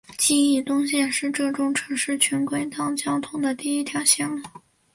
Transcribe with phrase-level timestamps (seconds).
[0.17, 4.41] 金义东线是浙中城市群轨道交通的第一条线路。